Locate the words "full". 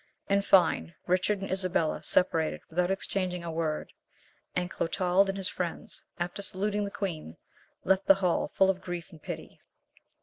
8.47-8.71